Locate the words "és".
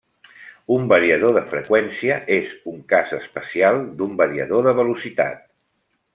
2.37-2.55